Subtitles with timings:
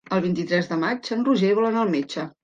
[0.15, 2.25] El vint-i-tres de maig en Roger vol anar al metge.